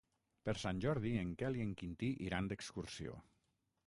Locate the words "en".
1.23-1.35, 1.65-1.75